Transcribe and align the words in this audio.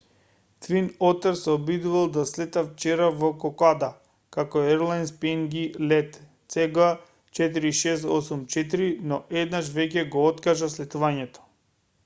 твин 0.65 0.85
отер 1.07 1.35
се 1.39 1.49
обидувал 1.55 2.07
да 2.13 2.21
слета 2.29 2.61
вчера 2.69 3.09
во 3.23 3.27
кокода 3.43 3.89
како 4.37 4.63
ерлајнс 4.75 5.11
пнг 5.25 5.59
лет 5.91 6.17
цг4684 6.55 8.89
но 9.11 9.19
еднаш 9.43 9.69
веќе 9.77 10.05
го 10.17 10.25
откажа 10.31 10.71
слетувањето 10.77 11.45